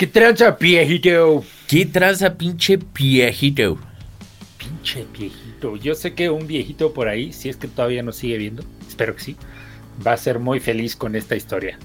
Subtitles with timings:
[0.00, 1.44] ¿Qué tranza, viejito?
[1.68, 3.78] ¿Qué tranza, pinche viejito?
[4.56, 5.76] Pinche viejito.
[5.76, 9.14] Yo sé que un viejito por ahí, si es que todavía nos sigue viendo, espero
[9.14, 9.36] que sí,
[10.06, 11.78] va a ser muy feliz con esta historia.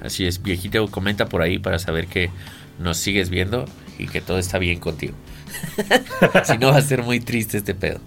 [0.00, 2.30] Así es, viejito, comenta por ahí para saber que
[2.78, 3.64] nos sigues viendo
[3.98, 5.14] y que todo está bien contigo.
[6.44, 7.98] si no, va a ser muy triste este pedo.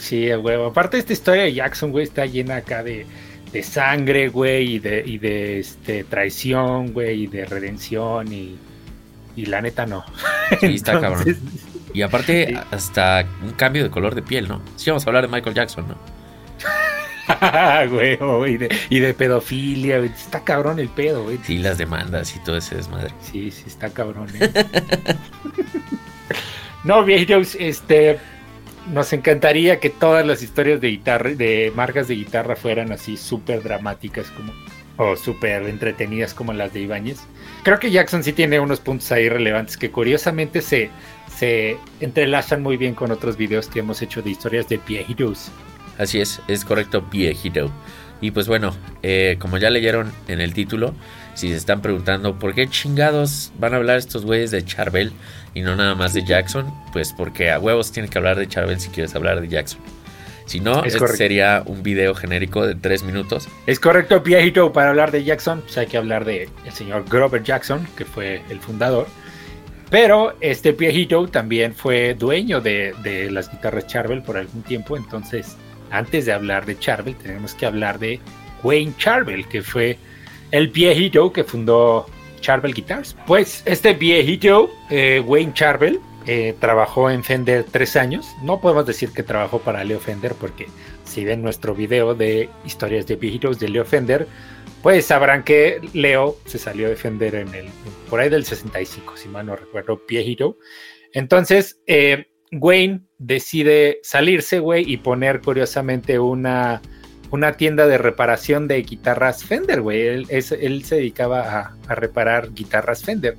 [0.00, 0.66] Sí, huevo.
[0.66, 3.06] Aparte, esta historia de Jackson, güey, está llena acá de,
[3.52, 8.56] de sangre, güey, y de, y de este, traición, güey, y de redención, y,
[9.36, 10.04] y la neta no.
[10.60, 11.36] Sí, está cabrón.
[11.92, 14.60] Y aparte, hasta un cambio de color de piel, ¿no?
[14.76, 15.96] Sí, vamos a hablar de Michael Jackson, ¿no?
[17.90, 20.10] güey, y de, y de pedofilia, güey.
[20.10, 21.38] Está cabrón el pedo, güey.
[21.42, 23.12] Sí, las demandas y todo ese desmadre.
[23.20, 24.28] Sí, sí, está cabrón.
[24.38, 24.52] ¿eh?
[26.84, 28.18] no, viejos, este.
[28.92, 33.64] Nos encantaría que todas las historias de guitarra, de marcas de guitarra fueran así súper
[33.64, 34.52] dramáticas como
[34.96, 37.18] o súper entretenidas como las de Ibáñez.
[37.62, 40.90] Creo que Jackson sí tiene unos puntos ahí relevantes que curiosamente se,
[41.34, 45.50] se entrelazan muy bien con otros videos que hemos hecho de historias de viejitos.
[45.98, 47.70] Así es, es correcto, viejito.
[48.20, 50.94] Y pues bueno, eh, como ya leyeron en el título,
[51.34, 55.12] si se están preguntando por qué chingados van a hablar estos güeyes de Charbel
[55.54, 58.80] y no nada más de Jackson, pues porque a huevos tienen que hablar de Charbel
[58.80, 59.80] si quieres hablar de Jackson.
[60.46, 63.48] Si no, este sería un video genérico de tres minutos.
[63.66, 67.42] Es correcto, viejito, para hablar de Jackson, pues hay que hablar de el señor Grover
[67.42, 69.06] Jackson, que fue el fundador.
[69.90, 75.56] Pero este viejito también fue dueño de, de las guitarras Charbel por algún tiempo, entonces
[75.90, 78.20] antes de hablar de Charvel, tenemos que hablar de
[78.62, 79.98] Wayne Charvel, que fue
[80.50, 82.06] el viejito que fundó
[82.40, 83.16] Charvel Guitars.
[83.26, 88.34] Pues este viejito, eh, Wayne Charvel, eh, trabajó en Fender tres años.
[88.42, 90.66] No podemos decir que trabajó para Leo Fender, porque
[91.04, 94.26] si ven nuestro video de historias de viejitos de Leo Fender,
[94.82, 97.66] pues sabrán que Leo se salió de Fender en el,
[98.08, 100.58] por ahí del 65, si mal no recuerdo, viejito.
[101.12, 106.82] Entonces, eh, Wayne decide salirse, güey, y poner curiosamente una,
[107.30, 110.26] una tienda de reparación de guitarras Fender, güey.
[110.28, 113.36] Él, se dedicaba a, reparar guitarras Fender.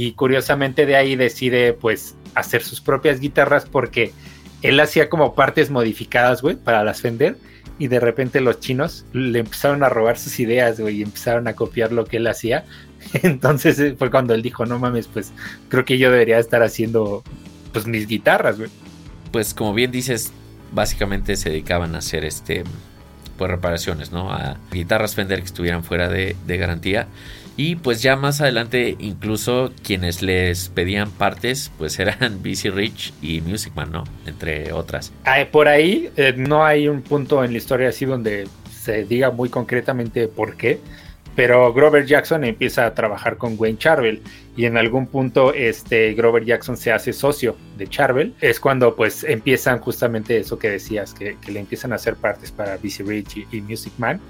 [0.00, 4.12] Y curiosamente de ahí decide, pues, hacer sus propias guitarras porque
[4.62, 7.36] él hacía como partes modificadas, güey, para las Fender.
[7.80, 11.54] Y de repente los chinos le empezaron a robar sus ideas, güey, y empezaron a
[11.54, 12.64] copiar lo que él hacía.
[13.24, 15.32] Entonces eh, fue cuando él dijo, no mames, pues
[15.68, 17.24] creo que yo debería estar haciendo
[17.72, 18.70] pues mis guitarras, güey.
[19.32, 20.30] Pues como bien dices,
[20.70, 22.62] básicamente se dedicaban a hacer este
[23.36, 24.30] pues reparaciones, ¿no?
[24.30, 27.08] A guitarras Fender que estuvieran fuera de, garantía.
[27.58, 33.40] Y pues ya más adelante, incluso quienes les pedían partes, pues eran BC Rich y
[33.40, 34.04] Music Man, ¿no?
[34.26, 35.12] Entre otras.
[35.50, 39.48] Por ahí eh, no hay un punto en la historia así donde se diga muy
[39.48, 40.78] concretamente por qué,
[41.34, 44.22] pero Grover Jackson empieza a trabajar con Wayne Charvel
[44.56, 48.34] y en algún punto este Grover Jackson se hace socio de Charvel.
[48.40, 52.76] Es cuando pues empiezan justamente eso que decías, que, le empiezan a hacer partes para
[52.76, 54.20] BC Rich y, Music Man.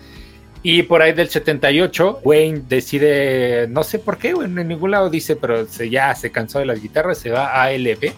[0.63, 5.37] Y por ahí del 78, Wayne decide, no sé por qué, en ningún lado dice,
[5.37, 8.13] pero se, ya se cansó de las guitarras, se va a ALB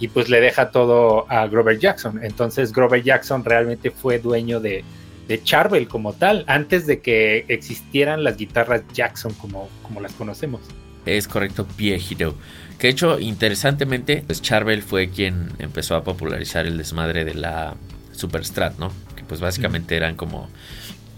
[0.00, 2.20] y pues le deja todo a Grover Jackson.
[2.22, 4.84] Entonces Grover Jackson realmente fue dueño de,
[5.28, 10.62] de Charvel como tal, antes de que existieran las guitarras Jackson como, como las conocemos.
[11.04, 12.36] Es correcto, viejito.
[12.78, 17.74] Que de hecho, interesantemente, pues Charvel fue quien empezó a popularizar el desmadre de la
[18.12, 18.90] Super Strat, ¿no?
[19.14, 20.48] Que pues básicamente eran como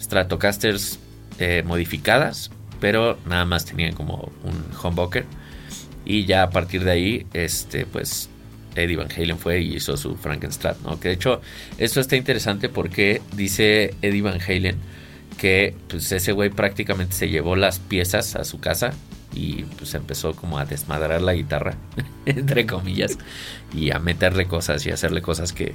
[0.04, 0.98] Stratocasters
[1.38, 5.24] eh, modificadas, pero nada más tenían como un humbucker.
[6.04, 8.28] Y ya a partir de ahí, este, pues
[8.76, 11.00] Eddie Van Halen fue y hizo su Frankenstrat, ¿no?
[11.00, 11.40] Que de hecho,
[11.78, 14.76] esto está interesante porque dice Eddie Van Halen
[15.38, 18.92] que pues ese güey prácticamente se llevó las piezas a su casa
[19.34, 21.74] y pues empezó como a desmadrar la guitarra,
[22.26, 23.18] entre comillas,
[23.74, 25.74] y a meterle cosas y hacerle cosas que,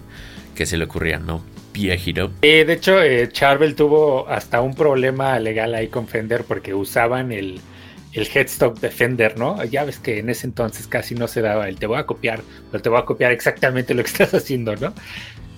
[0.56, 1.44] que se le ocurrían, ¿no?
[1.74, 2.32] Viejito.
[2.42, 7.32] Eh, de hecho, eh, Charvel tuvo hasta un problema legal ahí con Fender porque usaban
[7.32, 7.62] el,
[8.14, 9.64] el headstock Defender, ¿no?
[9.66, 12.42] Ya ves que en ese entonces casi no se daba el te voy a copiar,
[12.72, 14.94] pero te voy a copiar exactamente lo que estás haciendo, ¿no?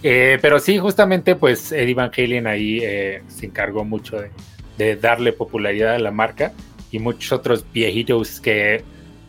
[0.03, 4.17] Eh, pero sí, justamente, pues Eddie Van Halen ahí eh, se encargó mucho
[4.77, 6.53] de, darle popularidad a la marca
[6.89, 8.83] y muchos otros viejitos que,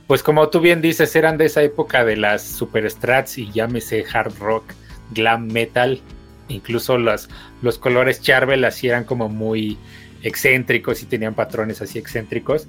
[0.06, 4.02] pues como tú bien dices, eran de esa época de las super strats y llámese
[4.10, 4.64] hard rock,
[5.10, 6.00] glam metal,
[6.48, 7.28] incluso los,
[7.60, 9.76] los colores Charvel así eran como muy
[10.22, 12.66] excéntricos y tenían patrones así excéntricos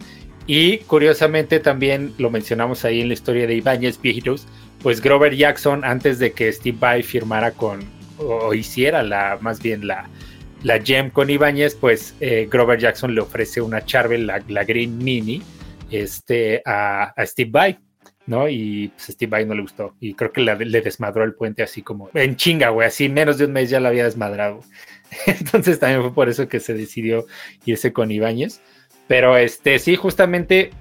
[0.47, 4.47] y curiosamente también lo mencionamos ahí en la historia de Ibáñez Viejitos,
[4.81, 7.81] pues Grover Jackson antes de que Steve Vai firmara con
[8.17, 10.09] o hiciera la más bien la
[10.63, 15.41] la Gem con Ibáñez, pues eh, Grover Jackson le ofrece una Charvel, la, Green Mini,
[15.91, 17.79] este, a, Steve Vai,
[18.25, 18.47] ¿no?
[18.47, 19.95] Y pues, Steve Vai no le gustó.
[19.99, 22.87] Y creo que le desmadró el puente así como en chinga, güey.
[22.87, 24.61] Así menos de un mes ya lo había desmadrado.
[25.27, 27.25] Entonces también fue por eso que se decidió
[27.65, 28.61] irse con Ibáñez.
[29.07, 30.71] Pero este, sí, justamente,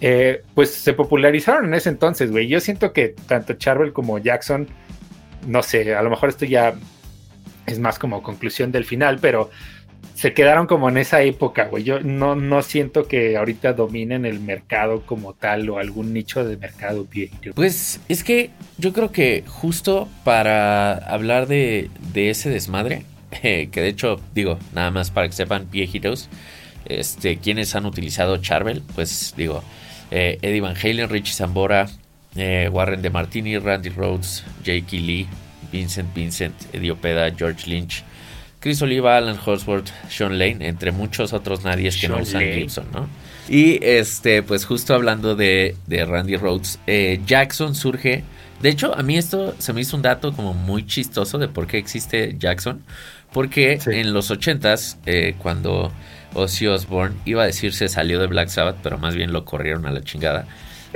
[0.00, 2.48] eh, pues se popularizaron en ese entonces, güey.
[2.48, 4.68] Yo siento que tanto Charvel como Jackson,
[5.46, 6.74] no sé, a lo mejor esto ya
[7.66, 9.50] es más como conclusión del final, pero
[10.14, 11.82] se quedaron como en esa época, güey.
[11.82, 16.56] Yo no, no siento que ahorita dominen el mercado como tal o algún nicho de
[16.56, 17.52] mercado viejito.
[17.54, 23.04] Pues es que yo creo que justo para hablar de, de ese desmadre,
[23.42, 26.28] que de hecho, digo, nada más para que sepan, viejitos,
[26.86, 29.62] este, quienes han utilizado Charvel, pues digo,
[30.10, 31.88] eh, Eddie Van Halen, Richie Zambora,
[32.36, 35.26] eh, Warren de Martini, Randy Rhodes, Jake Lee,
[35.72, 38.04] Vincent Vincent, Eddie Opeda, George Lynch,
[38.60, 43.08] Chris Oliva, Alan Holsworth, Sean Lane, entre muchos otros nadies que no usan Gibson, ¿no?
[43.48, 48.24] Y este, pues justo hablando de, Randy Rhodes, eh, Jackson surge.
[48.64, 51.66] De hecho, a mí esto se me hizo un dato como muy chistoso de por
[51.66, 52.82] qué existe Jackson.
[53.30, 55.92] Porque en los 80s, eh, cuando
[56.32, 59.84] Ozzy Osbourne iba a decir se salió de Black Sabbath, pero más bien lo corrieron
[59.84, 60.46] a la chingada.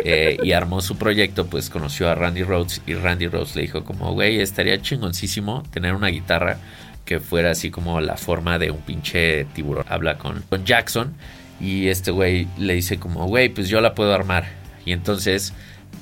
[0.02, 3.84] Eh, y armó su proyecto, pues conoció a Randy Rhodes y Randy Rhodes le dijo
[3.84, 6.56] como, güey, estaría chingoncísimo tener una guitarra
[7.04, 9.84] que fuera así como la forma de un pinche tiburón.
[9.90, 11.12] Habla con, con Jackson
[11.60, 14.46] y este güey le dice como, güey, pues yo la puedo armar.
[14.86, 15.52] Y entonces,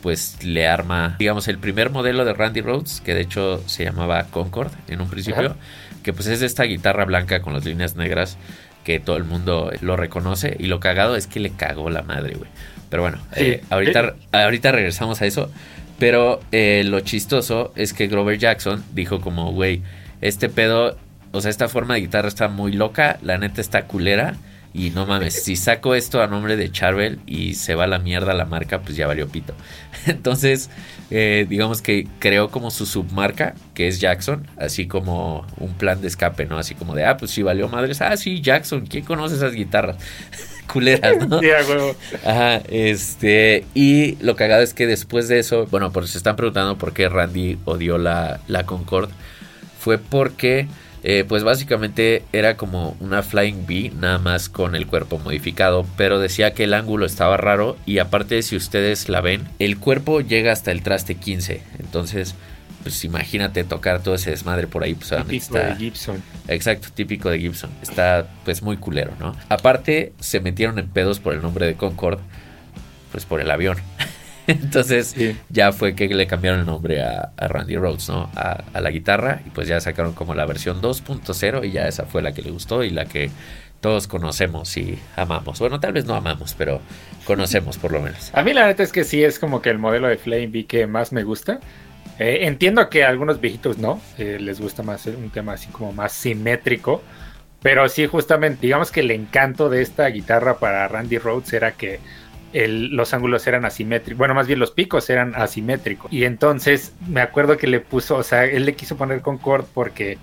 [0.02, 4.25] pues le arma, digamos, el primer modelo de Randy Rhodes, que de hecho se llamaba
[4.25, 5.56] Concord en un principio
[6.02, 8.38] que pues es esta guitarra blanca con las líneas negras
[8.84, 12.34] que todo el mundo lo reconoce y lo cagado es que le cagó la madre,
[12.34, 12.48] güey.
[12.88, 15.50] Pero bueno, eh, ahorita, ahorita regresamos a eso.
[15.98, 19.82] Pero eh, lo chistoso es que Grover Jackson dijo como, güey,
[20.20, 20.96] este pedo,
[21.32, 24.37] o sea, esta forma de guitarra está muy loca, la neta está culera.
[24.76, 27.99] Y no mames, si saco esto a nombre de Charvel y se va a la
[27.99, 29.55] mierda la marca, pues ya valió pito.
[30.06, 30.69] Entonces,
[31.11, 36.08] eh, digamos que creó como su submarca, que es Jackson, así como un plan de
[36.08, 36.58] escape, ¿no?
[36.58, 39.96] Así como de, ah, pues si valió madres, ah, sí, Jackson, ¿quién conoce esas guitarras?
[40.70, 41.40] Culeras, ¿no?
[41.40, 41.49] Sí,
[42.22, 46.76] Ajá, este, y lo cagado es que después de eso, bueno, pues se están preguntando
[46.76, 49.14] por qué Randy odió la, la Concorde,
[49.79, 50.69] fue porque
[51.08, 56.19] eh, pues básicamente era como una Flying V, nada más con el cuerpo modificado, pero
[56.19, 60.50] decía que el ángulo estaba raro y aparte si ustedes la ven, el cuerpo llega
[60.50, 62.35] hasta el traste 15, entonces
[62.82, 66.23] pues imagínate tocar todo ese desmadre por ahí, pues típico de Gibson.
[66.49, 67.70] Exacto, típico de Gibson.
[67.82, 69.37] Está pues muy culero, ¿no?
[69.49, 72.23] Aparte se metieron en pedos por el nombre de Concorde,
[73.12, 73.76] pues por el avión.
[74.62, 75.16] Entonces
[75.48, 78.31] ya fue que le cambiaron el nombre a, Randy Rhodes, ¿no?
[78.37, 82.22] A, la guitarra y pues ya sacaron como la versión 2.0 y ya esa fue
[82.22, 83.31] la que le gustó y la que
[83.81, 85.58] todos conocemos y amamos.
[85.58, 86.81] Bueno, tal vez no amamos, pero
[87.24, 88.31] conocemos por lo menos.
[88.32, 90.67] A mí la neta es que sí es como que el modelo de Flame V
[90.67, 91.60] que más me gusta.
[92.19, 95.93] Eh, entiendo que a algunos viejitos no, eh, les gusta más un tema así como
[95.93, 97.03] más simétrico.
[97.62, 102.00] Pero sí, justamente, digamos que el encanto de esta guitarra para Randy Rhodes era que
[102.53, 106.12] los ángulos eran asimétricos, bueno, más bien los picos eran asimétricos.
[106.12, 110.19] Y entonces me acuerdo que le puso, o sea, él le quiso poner Concord porque,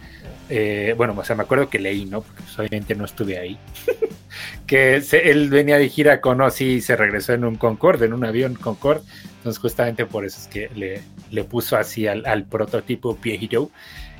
[0.49, 2.21] eh, bueno, o sea, me acuerdo que leí, ¿no?
[2.21, 3.57] Porque pues, obviamente no estuve ahí.
[4.67, 8.25] que él venía de gira con Ozzy y se regresó en un Concorde, en un
[8.25, 9.01] avión Concorde.
[9.37, 13.69] Entonces justamente por eso es que le, le puso así al, al prototipo viejito.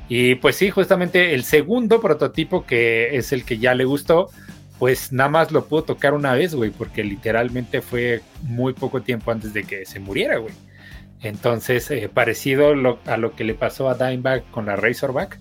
[0.08, 4.30] Y pues sí, justamente el segundo prototipo que es el que ya le gustó
[4.84, 9.30] pues nada más lo pudo tocar una vez, güey, porque literalmente fue muy poco tiempo
[9.30, 10.52] antes de que se muriera, güey.
[11.22, 12.74] Entonces, eh, parecido
[13.06, 15.38] a lo que le pasó a Dimebag con la Razorback,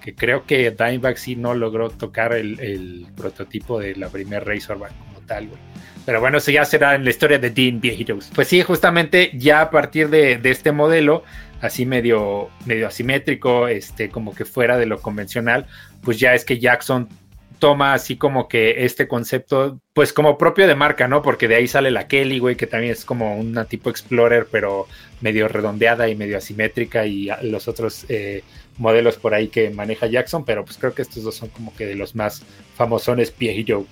[0.00, 5.20] que creo que Dimebag sí no logró tocar el, prototipo de la primera Razorback como
[5.26, 5.60] tal, güey.
[6.06, 8.30] Pero bueno, eso ya será en la historia de Dean Viejitos.
[8.34, 11.22] Pues sí, justamente ya a partir de, de, este modelo,
[11.60, 15.66] así medio, medio asimétrico, este, como que fuera de lo convencional,
[16.02, 17.10] pues ya es que Jackson
[17.58, 21.22] toma así como que este concepto, pues como propio de marca, ¿no?
[21.22, 24.86] Porque de ahí sale la Kelly, güey, que también es como una tipo Explorer, pero
[25.20, 28.42] medio redondeada y medio asimétrica, y los otros eh,
[28.78, 31.86] modelos por ahí que maneja Jackson, pero pues creo que estos dos son como que
[31.86, 32.42] de los más
[32.76, 33.86] famosones viejito.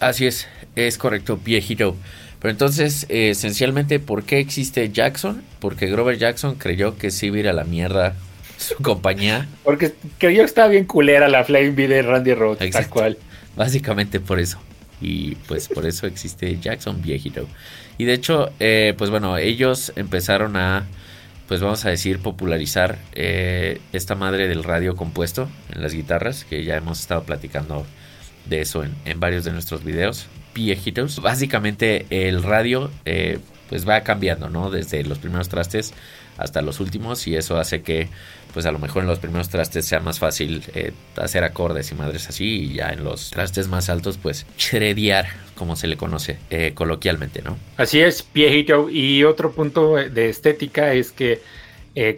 [0.00, 1.96] Así es, es correcto, viejito.
[2.40, 5.42] Pero entonces, eh, esencialmente, ¿por qué existe Jackson?
[5.60, 8.16] Porque Grover Jackson creyó que sí iba a ir a la mierda
[8.60, 9.48] su compañía.
[9.64, 13.18] Porque creyó que estaba bien culera la Flame V de Randy Rhodes, tal cual.
[13.56, 14.58] Básicamente por eso.
[15.00, 17.46] Y pues por eso existe Jackson viejito.
[17.98, 20.86] Y de hecho, eh, pues bueno, ellos empezaron a,
[21.48, 26.64] pues vamos a decir, popularizar eh, esta madre del radio compuesto en las guitarras, que
[26.64, 27.86] ya hemos estado platicando
[28.46, 31.20] de eso en, varios de nuestros videos viejitos.
[31.20, 33.38] Básicamente el radio eh,
[33.68, 34.70] pues va cambiando, ¿no?
[34.70, 35.94] Desde los primeros trastes
[36.36, 38.08] hasta los últimos y eso hace que
[38.52, 41.94] pues a lo mejor en los primeros trastes sea más fácil eh, hacer acordes y
[41.94, 46.38] madres así y ya en los trastes más altos pues shredear como se le conoce
[46.50, 47.58] eh, coloquialmente, ¿no?
[47.76, 48.88] Así es, viejito.
[48.88, 51.42] Y otro punto de estética es que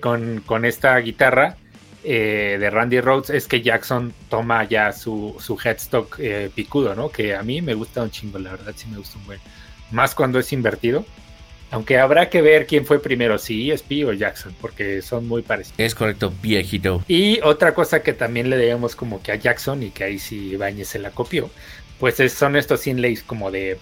[0.01, 1.57] con, con esta guitarra
[2.05, 7.11] eh, de Randy Rhodes es que Jackson toma ya su, su headstock eh, picudo, ¿no?
[7.11, 9.41] Que a mí me gusta un chingo, la verdad sí me gusta un buen.
[9.93, 11.05] Más cuando es invertido.
[11.73, 15.81] Aunque habrá que ver quién fue primero, si ESP o Jackson, porque son muy parecidos.
[15.81, 17.03] Es correcto, viejito.
[17.09, 20.55] Y otra cosa que también le debemos como que a Jackson y que ahí sí
[20.57, 21.51] Bañez se la copió,
[21.99, 23.79] pues son estos inlays como de...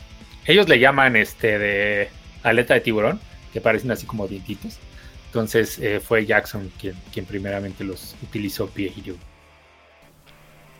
[0.47, 2.09] Ellos le llaman este de
[2.45, 3.19] aleta de tiburón,
[3.53, 4.79] que parecen así como dientitos.
[5.27, 9.17] Entonces eh, fue Jackson quien, quien primeramente los utilizó viejito.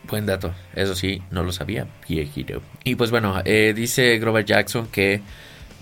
[0.03, 2.61] Buen dato, eso sí, no lo sabía, viejito.
[2.85, 5.19] Y pues bueno, eh, dice Grover Jackson que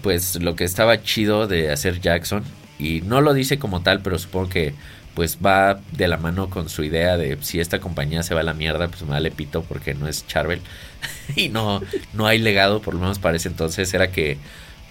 [0.01, 2.43] pues lo que estaba chido de hacer Jackson,
[2.77, 4.73] y no lo dice como tal, pero supongo que
[5.13, 8.43] pues va de la mano con su idea de si esta compañía se va a
[8.43, 10.61] la mierda, pues me vale pito porque no es Charvel
[11.35, 11.81] y no,
[12.13, 14.37] no hay legado, por lo menos para ese entonces, era que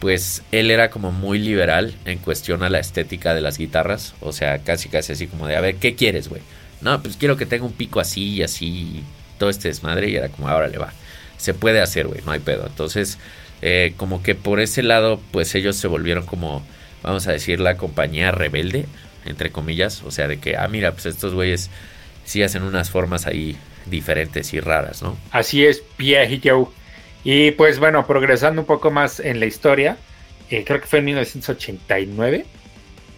[0.01, 4.15] pues él era como muy liberal en cuestión a la estética de las guitarras.
[4.21, 6.43] O sea, casi casi así como de, a ver, ¿qué quieres, güey?
[6.81, 9.03] No, pues quiero que tenga un pico así y así,
[9.39, 10.09] todo este desmadre.
[10.09, 10.93] Y era como, ahora le va.
[11.37, 12.67] Se puede hacer, güey, no hay pedo.
[12.67, 13.19] Entonces,
[13.63, 16.65] eh, como que por ese lado, pues ellos se volvieron como,
[17.03, 18.87] vamos a decir, la compañía rebelde,
[19.25, 20.03] entre comillas.
[20.05, 21.71] O sea, de que, ah, mira, pues estos güeyes
[22.25, 25.17] sí hacen unas formas ahí diferentes y raras, ¿no?
[25.31, 26.67] Así es, Joe.
[27.25, 29.97] Y pues bueno, progresando un poco más en la historia,
[30.51, 32.47] eh, creo que fue en 1989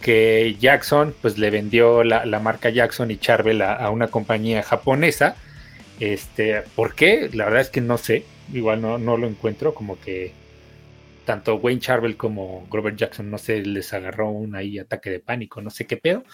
[0.01, 5.37] que Jackson pues le vendió la, marca Jackson y Charvel a, una compañía japonesa.
[5.99, 7.29] Este, ¿por qué?
[7.35, 10.33] La verdad es que no sé, igual no, no lo encuentro, como que
[11.25, 15.61] tanto Wayne Charvel como Grover Jackson, no sé, les agarró un ahí ataque de pánico,
[15.61, 16.25] no sé qué pedo,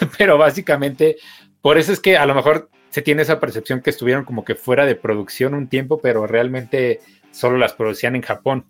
[0.18, 1.16] pero básicamente
[1.60, 4.54] por eso es que a lo mejor se tiene esa percepción que estuvieron como que
[4.54, 7.00] fuera de producción un tiempo, pero realmente
[7.32, 8.64] solo las producían en Japón.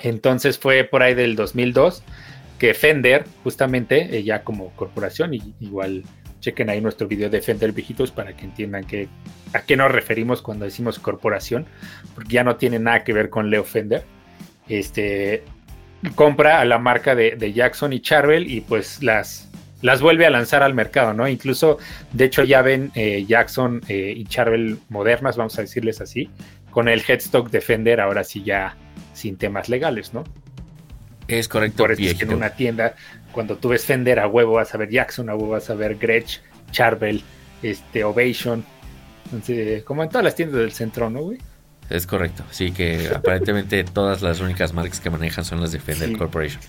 [0.00, 2.02] Entonces fue por ahí del 2002
[2.58, 6.02] que Fender, justamente, eh, ya como corporación, igual
[6.42, 9.08] chequen ahí nuestro video de Fender viejitos para que entiendan que,
[9.54, 11.66] a qué nos referimos cuando decimos corporación,
[12.14, 14.04] porque ya no tiene nada que ver con Leo Fender.
[14.68, 15.44] Este
[16.14, 19.48] compra a la marca de, Jackson y Charvel y pues las,
[19.80, 21.28] las vuelve a lanzar al mercado, ¿no?
[21.28, 21.78] Incluso,
[22.12, 26.28] de hecho, ya ven eh, Jackson eh, y Charvel modernas, vamos a decirles así,
[26.70, 28.76] con el headstock Defender ahora sí ya
[29.12, 30.24] sin temas legales, ¿no?
[31.38, 31.78] Es correcto.
[31.78, 32.94] Por eso es que en una tienda,
[33.32, 35.96] cuando tú ves Fender a huevo vas a ver Jackson, a huevo vas a ver
[35.96, 37.22] Gretsch, Charvel,
[37.62, 38.64] este, Ovation,
[39.84, 41.38] como en todas las tiendas del centro, ¿no, güey?
[41.90, 46.16] Es correcto, sí que aparentemente todas las únicas marcas que manejan son las de Fender
[46.16, 46.60] Corporation.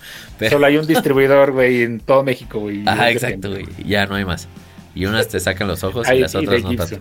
[0.49, 2.83] Solo hay un distribuidor, güey, en todo México, güey.
[2.85, 3.65] Ajá, exacto, güey.
[3.85, 4.47] Ya no hay más.
[4.95, 6.99] Y unas te sacan los ojos y las otras no tanto.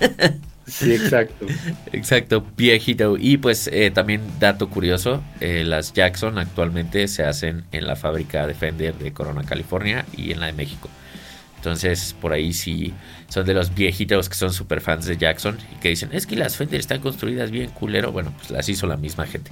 [0.66, 1.46] Sí, exacto.
[1.92, 3.16] exacto, viejito.
[3.18, 8.46] Y pues eh, también dato curioso, eh, las Jackson actualmente se hacen en la fábrica
[8.46, 10.88] de Fender de Corona, California y en la de México.
[11.56, 12.92] Entonces, por ahí sí
[13.28, 16.36] son de los viejitos que son super fans de Jackson y que dicen, es que
[16.36, 18.12] las Fender están construidas bien culero.
[18.12, 19.50] Bueno, pues las hizo la misma gente.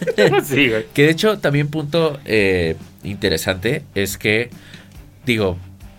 [0.44, 4.50] sí, Que de hecho, también punto eh, interesante es que,
[5.24, 5.56] digo,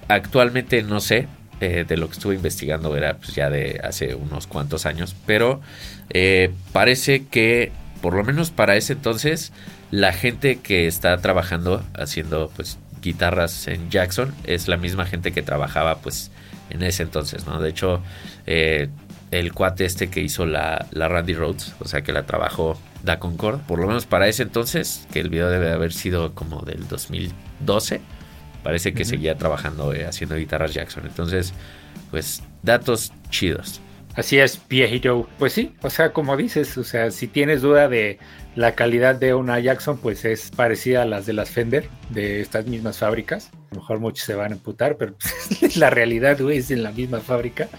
[0.09, 1.27] actualmente no sé,
[1.61, 5.61] eh, de lo que estuve investigando era pues, ya de hace unos cuantos años, pero
[6.09, 9.53] eh, parece que por lo menos para ese entonces
[9.91, 15.43] la gente que está trabajando haciendo pues guitarras en Jackson es la misma gente que
[15.43, 16.31] trabajaba pues
[16.71, 17.61] en ese entonces, ¿no?
[17.61, 18.01] De hecho,
[18.47, 18.89] eh,
[19.29, 23.19] el cuate este que hizo la, la, Randy Rhodes, o sea que la trabajó Da
[23.19, 26.87] Concord, por lo menos para ese entonces, que el video debe haber sido como del
[26.87, 28.01] 2012,
[28.63, 31.05] parece que seguía trabajando eh, haciendo guitarras Jackson.
[31.05, 31.53] Entonces,
[32.09, 33.81] pues datos chidos.
[34.15, 35.27] Así es, viejito.
[35.39, 38.19] Pues sí, o sea, como dices, o sea, si tienes duda de
[38.55, 42.65] la calidad de una Jackson, pues es parecida a las de las Fender, de estas
[42.65, 43.49] mismas fábricas.
[43.71, 45.15] A lo mejor muchos se van a emputar, pero
[45.77, 47.69] la realidad, güey, es en la misma fábrica.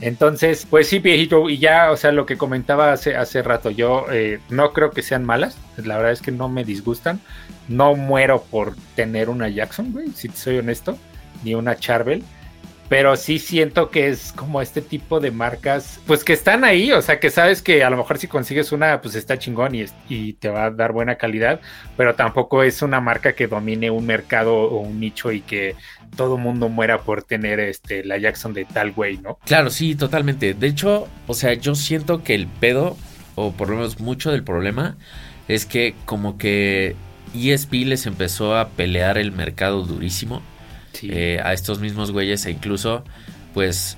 [0.00, 4.06] Entonces, pues sí, viejito, y ya, o sea, lo que comentaba hace, hace rato, yo
[4.12, 7.20] eh, no creo que sean malas, la verdad es que no me disgustan.
[7.68, 10.98] No muero por tener una Jackson, güey, si soy honesto,
[11.42, 12.22] ni una Charvel
[12.88, 17.02] pero sí siento que es como este tipo de marcas, pues que están ahí, o
[17.02, 20.48] sea, que sabes que a lo mejor si consigues una, pues está chingón y, te
[20.48, 21.60] va a dar buena calidad,
[21.96, 25.74] pero tampoco es una marca que domine un mercado o un nicho y que
[26.16, 29.38] todo mundo muera por tener este la Jackson de tal güey, ¿no?
[29.44, 30.54] Claro, sí, totalmente.
[30.54, 32.96] De hecho, o sea, yo siento que el pedo,
[33.34, 34.96] o por lo menos mucho del problema,
[35.48, 36.96] es que como que
[37.34, 40.42] ESP les empezó a pelear el mercado durísimo
[41.02, 43.04] eh, a estos mismos güeyes e incluso,
[43.54, 43.96] pues,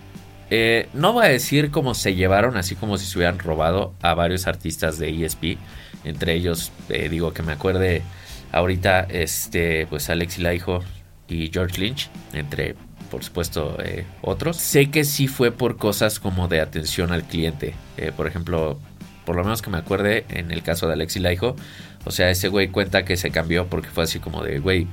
[0.51, 4.15] eh, no voy a decir cómo se llevaron, así como si se hubieran robado a
[4.15, 5.59] varios artistas de ESP,
[6.05, 8.03] entre ellos, eh, digo que me acuerde
[8.53, 10.81] ahorita, este, pues Alex Laiho
[11.29, 12.77] y George Lynch, entre
[13.11, 13.79] por supuesto
[14.21, 14.59] otros.
[14.59, 17.75] Sé que sí fue por cosas como de atención al cliente.
[18.19, 18.79] por ejemplo,
[19.25, 21.57] por lo menos que me acuerde en el caso de Alexi Laiho,
[22.05, 24.87] o sea, ese güey cuenta que se cambió porque fue así como de, güey,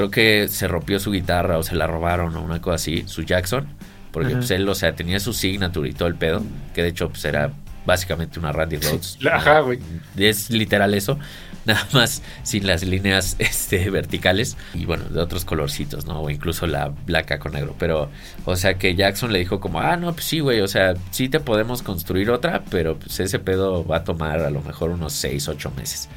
[0.00, 3.22] creo que se rompió su guitarra o se la robaron o una cosa así, su
[3.22, 3.66] Jackson,
[4.12, 6.42] porque pues él, o sea, tenía su signature y todo el pedo,
[6.74, 7.52] que de hecho pues era
[7.84, 9.18] básicamente una Randy Rhodes.
[9.30, 9.78] Ajá, güey.
[10.16, 11.18] Es literal eso,
[11.66, 16.22] nada más sin las líneas este, verticales y bueno, de otros colorcitos, ¿no?
[16.22, 17.76] O incluso la blanca con negro.
[17.78, 18.08] Pero,
[18.46, 21.28] o sea, que Jackson le dijo como, ah, no, pues sí, güey, o sea, sí
[21.28, 25.12] te podemos construir otra, pero pues ese pedo va a tomar a lo mejor unos
[25.12, 26.08] 6, 8 meses.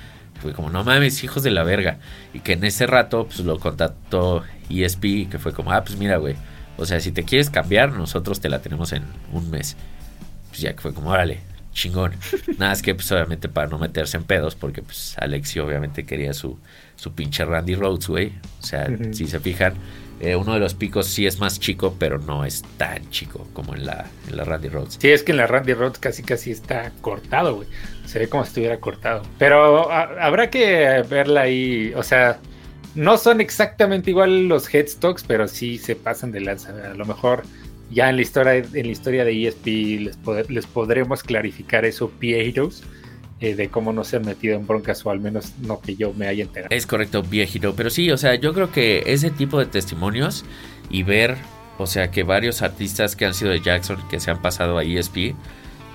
[0.43, 1.99] Fue como, no mames, hijos de la verga.
[2.33, 6.17] Y que en ese rato, pues lo contactó ESP, que fue como, ah, pues mira,
[6.17, 6.35] güey.
[6.77, 9.77] O sea, si te quieres cambiar, nosotros te la tenemos en un mes.
[10.49, 11.39] Pues ya que fue como, órale,
[11.71, 12.13] chingón.
[12.57, 16.33] Nada, es que pues obviamente para no meterse en pedos, porque pues Alexi obviamente quería
[16.33, 16.59] su,
[16.97, 18.33] su pinche Randy Rhodes, güey.
[18.61, 19.75] O sea, si se fijan,
[20.23, 23.75] eh, uno de los picos sí es más chico, pero no es tan chico como
[23.75, 24.97] en la, en la Randy Rhodes.
[24.99, 27.67] Sí, es que en la Randy Rhodes casi casi está cortado, güey
[28.13, 29.23] se ve como si estuviera cortado.
[29.39, 32.39] Pero habrá que verla ahí, o sea,
[32.93, 36.73] no son exactamente igual los headstocks, pero sí se pasan de lanza.
[36.91, 37.41] A lo mejor
[37.89, 42.83] ya en la historia, en la historia de ESP les, les podremos clarificar eso, viejos,
[43.43, 46.13] eh, de cómo no se han metido en broncas, o al menos no que yo
[46.13, 46.73] me haya enterado.
[46.73, 47.75] Es correcto, viejito.
[47.75, 50.45] Pero sí, o sea, yo creo que ese tipo de testimonios
[50.89, 51.35] y ver,
[51.77, 54.85] o sea, que varios artistas que han sido de Jackson, que se han pasado a
[54.85, 55.35] ESP,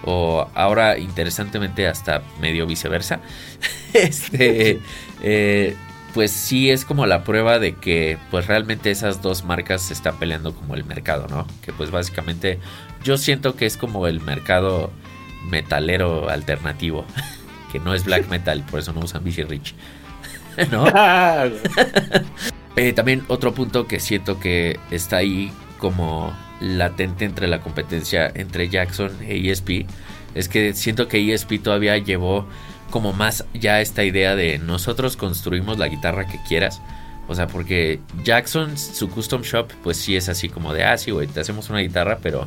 [0.04, 3.20] o ahora interesantemente hasta medio viceversa,
[3.94, 4.80] este,
[5.22, 5.74] eh,
[6.12, 10.18] pues sí es como la prueba de que pues realmente esas dos marcas se están
[10.18, 11.46] peleando como el mercado, ¿no?
[11.62, 12.58] Que pues básicamente
[13.02, 14.90] yo siento que es como el mercado
[15.48, 17.04] metalero alternativo,
[17.70, 19.74] que no es black metal, por eso no usan BC Rich,
[20.70, 20.86] ¿no?
[22.76, 28.68] Eh, también otro punto que siento que está ahí como latente entre la competencia entre
[28.68, 29.84] Jackson e ESP
[30.34, 32.46] es que siento que ESP todavía llevó
[32.90, 36.80] como más ya esta idea de nosotros construimos la guitarra que quieras.
[37.26, 41.10] O sea, porque Jackson, su custom shop, pues sí es así como de, ah, sí,
[41.10, 42.46] güey, te hacemos una guitarra, pero,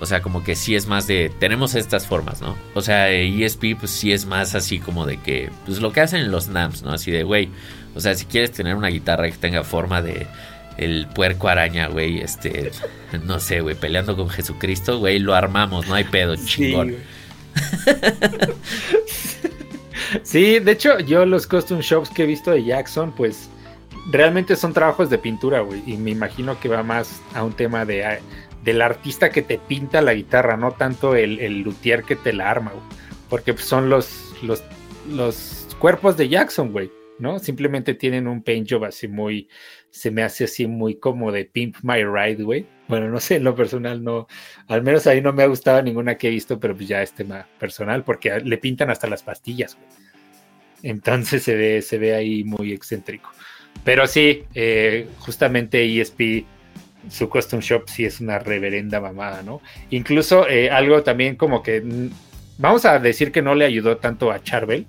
[0.00, 2.56] o sea, como que sí es más de, tenemos estas formas, ¿no?
[2.74, 6.20] O sea, ESP, pues sí es más así como de que, pues lo que hacen
[6.20, 6.92] en los NAMs, ¿no?
[6.92, 7.50] Así de, güey,
[7.94, 10.26] o sea, si quieres tener una guitarra que tenga forma de
[10.78, 12.72] el puerco araña, güey, este,
[13.24, 16.96] no sé, güey, peleando con Jesucristo, güey, lo armamos, no hay pedo, chingón.
[20.22, 23.48] Sí, de hecho, yo los custom shops que he visto de Jackson, pues
[24.10, 27.84] realmente son trabajos de pintura, güey, y me imagino que va más a un tema
[27.84, 28.20] de
[28.64, 32.50] del artista que te pinta la guitarra, no tanto el, el luthier que te la
[32.50, 32.72] arma,
[33.28, 34.62] porque son los, los,
[35.08, 36.90] los cuerpos de Jackson, güey.
[37.20, 37.38] ¿no?
[37.38, 39.48] Simplemente tienen un paint job así muy,
[39.90, 42.66] se me hace así muy como de Pimp My Ride, güey.
[42.88, 44.26] Bueno, no sé, en lo personal no,
[44.66, 47.12] al menos ahí no me ha gustado ninguna que he visto, pero pues ya es
[47.12, 49.86] tema personal porque le pintan hasta las pastillas, güey.
[50.82, 53.30] Entonces se ve, se ve ahí muy excéntrico.
[53.84, 56.46] Pero sí, eh, justamente ESP,
[57.08, 59.60] su custom shop sí es una reverenda mamada, ¿no?
[59.90, 62.10] Incluso eh, algo también como que, mm,
[62.58, 64.86] vamos a decir que no le ayudó tanto a Charvel,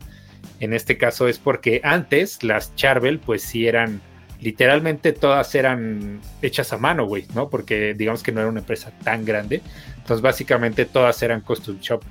[0.60, 4.02] en este caso es porque antes las Charvel pues sí eran,
[4.39, 7.50] literalmente todas eran hechas a mano, güey, ¿no?
[7.50, 9.62] Porque digamos que no era una empresa tan grande.
[9.97, 12.04] Entonces básicamente todas eran custom shop.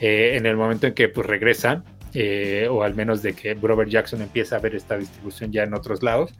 [0.00, 3.90] Eh, en el momento en que pues regresan, eh, o al menos de que Robert
[3.90, 6.32] Jackson empieza a ver esta distribución ya en otros lados,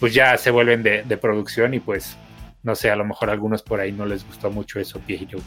[0.00, 2.16] pues ya se vuelven de, producción y pues
[2.62, 5.38] no sé, a lo mejor a algunos por ahí no les gustó mucho eso, viejito.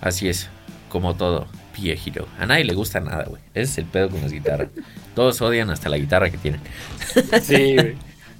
[0.00, 0.48] Así es,
[0.88, 2.26] como todo viejito.
[2.38, 3.42] A nadie le gusta nada, güey.
[3.54, 4.68] Ese es el pedo con las guitarras.
[5.14, 6.60] Todos odian hasta la guitarra que tienen.
[7.42, 7.96] Sí, güey.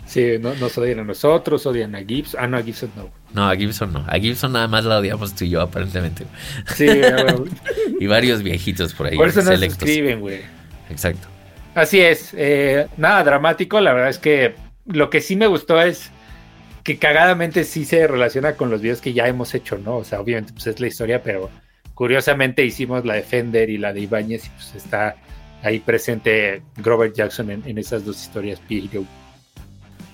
[0.09, 2.41] Sí, no, nos odian a nosotros, odian a Gibson.
[2.43, 3.11] Ah, no, a Gibson no.
[3.35, 4.05] No, a Gibson no.
[4.09, 6.25] A Gibson nada más la odiamos tú y yo, aparentemente.
[6.75, 7.51] Sí, güey.
[8.01, 9.17] y varios viejitos por ahí.
[9.17, 10.41] Por eso nos escriben, güey.
[10.89, 11.29] Exacto.
[11.75, 12.33] Así es.
[12.33, 13.81] Eh, nada dramático.
[13.83, 14.55] La verdad es que
[14.87, 16.11] lo que sí me gustó es
[16.89, 19.99] que cagadamente sí se relaciona con los videos que ya hemos hecho, ¿no?
[19.99, 21.51] O sea, obviamente pues es la historia, pero
[21.93, 25.17] curiosamente hicimos la de Fender y la de Ibáñez y pues está
[25.63, 28.63] ahí presente Grover Jackson en, esas dos historias.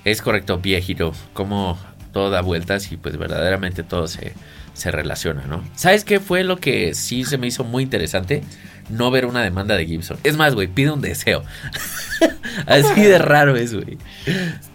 [0.04, 1.12] Es correcto, Hero.
[1.32, 1.78] Como
[2.12, 4.32] todo da vueltas y pues verdaderamente todo se,
[4.74, 5.64] se relaciona, ¿no?
[5.74, 8.42] ¿Sabes qué fue lo que sí se me hizo muy interesante?
[8.90, 10.18] No ver una demanda de Gibson.
[10.24, 11.42] Es más, güey, pide un deseo.
[12.66, 13.96] Así de raro es, güey.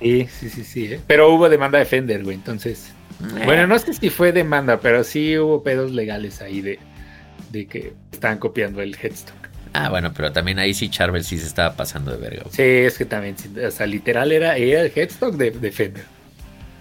[0.01, 0.85] Sí, sí, sí, sí.
[0.93, 1.01] ¿eh?
[1.05, 2.91] Pero hubo demanda de Fender, güey, entonces...
[3.21, 3.43] Eh.
[3.45, 6.79] Bueno, no sé si fue demanda, pero sí hubo pedos legales ahí de,
[7.51, 9.35] de que estaban copiando el headstock.
[9.73, 12.43] Ah, bueno, pero también ahí sí Charvel sí se estaba pasando de verga.
[12.49, 16.05] Sí, es que también, o sea, literal era, el headstock de, de Fender.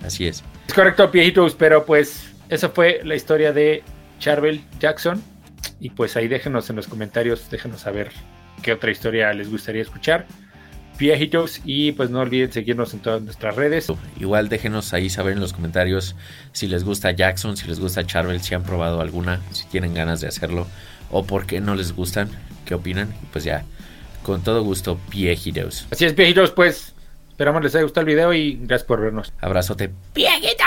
[0.03, 0.43] Así es.
[0.67, 3.83] Es correcto, viejitos, pero pues esa fue la historia de
[4.19, 5.23] Charvel Jackson.
[5.81, 8.11] Y pues ahí déjenos en los comentarios, déjenos saber
[8.63, 10.27] qué otra historia les gustaría escuchar.
[10.99, 13.87] Viejitos, y pues no olviden seguirnos en todas nuestras redes.
[14.19, 16.17] Igual déjenos ahí saber en los comentarios
[16.53, 20.21] si les gusta Jackson, si les gusta Charvel, si han probado alguna, si tienen ganas
[20.21, 20.67] de hacerlo
[21.11, 22.29] o por qué no les gustan,
[22.65, 23.15] qué opinan.
[23.23, 23.65] Y pues ya,
[24.25, 25.87] con todo gusto, viejitos.
[25.93, 26.95] Así es, viejitos, pues
[27.31, 29.33] esperamos les haya gustado el video y gracias por vernos.
[29.41, 30.65] Abrazote, viejito.